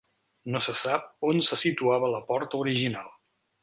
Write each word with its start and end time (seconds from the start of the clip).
No 0.55 0.61
se 0.67 0.73
sap 0.79 1.05
on 1.33 1.43
se 1.51 1.61
situava 1.67 2.13
la 2.17 2.25
porta 2.35 2.67
original. 2.67 3.19